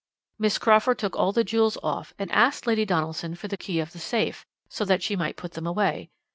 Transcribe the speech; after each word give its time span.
"'Miss 0.39 0.57
Crawford 0.57 0.97
took 0.97 1.15
all 1.15 1.31
the 1.31 1.43
jewels 1.43 1.77
off, 1.83 2.11
and 2.17 2.31
asked 2.31 2.65
Lady 2.65 2.85
Donaldson 2.85 3.35
for 3.35 3.47
the 3.47 3.55
key 3.55 3.79
of 3.79 3.91
the 3.91 3.99
safe, 3.99 4.47
so 4.67 4.83
that 4.83 5.03
she 5.03 5.15
might 5.15 5.37
put 5.37 5.51
them 5.51 5.67
away. 5.67 6.09